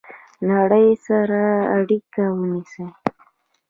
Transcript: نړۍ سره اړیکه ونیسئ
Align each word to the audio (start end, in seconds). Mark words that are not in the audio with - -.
نړۍ 0.49 0.87
سره 1.05 1.41
اړیکه 1.75 2.23
ونیسئ 2.37 2.87